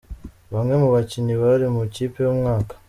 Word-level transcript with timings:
Bamwe 0.53 0.75
mu 0.81 0.87
bakinnyi 0.95 1.33
bari 1.41 1.65
mu 1.73 1.79
ikipe 1.89 2.17
y'umwaka. 2.25 2.73